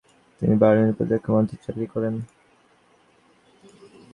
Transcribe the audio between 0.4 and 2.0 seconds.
বার্লিনে প্রতিরক্ষা মন্ত্রণালয়ে চাকরি